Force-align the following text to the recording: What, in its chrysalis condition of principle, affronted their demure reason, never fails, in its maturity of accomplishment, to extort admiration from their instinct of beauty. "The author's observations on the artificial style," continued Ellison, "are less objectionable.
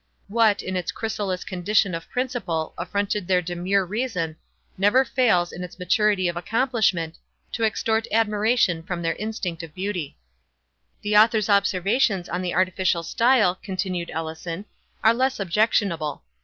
What, 0.27 0.63
in 0.63 0.75
its 0.75 0.91
chrysalis 0.91 1.43
condition 1.43 1.93
of 1.93 2.09
principle, 2.09 2.73
affronted 2.75 3.27
their 3.27 3.39
demure 3.39 3.85
reason, 3.85 4.35
never 4.75 5.05
fails, 5.05 5.51
in 5.51 5.63
its 5.63 5.77
maturity 5.77 6.27
of 6.27 6.35
accomplishment, 6.35 7.19
to 7.51 7.63
extort 7.65 8.07
admiration 8.11 8.81
from 8.81 9.03
their 9.03 9.13
instinct 9.17 9.61
of 9.61 9.75
beauty. 9.75 10.17
"The 11.03 11.17
author's 11.17 11.51
observations 11.51 12.27
on 12.27 12.41
the 12.41 12.55
artificial 12.55 13.03
style," 13.03 13.59
continued 13.61 14.09
Ellison, 14.09 14.65
"are 15.03 15.13
less 15.13 15.39
objectionable. 15.39 16.23